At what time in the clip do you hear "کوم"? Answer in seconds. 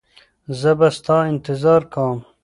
1.93-2.19